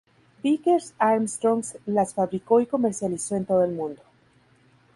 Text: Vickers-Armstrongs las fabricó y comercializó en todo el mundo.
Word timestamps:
Vickers-Armstrongs 0.41 1.77
las 1.85 2.15
fabricó 2.15 2.59
y 2.59 2.65
comercializó 2.65 3.35
en 3.35 3.45
todo 3.45 3.63
el 3.63 3.73
mundo. 3.73 4.01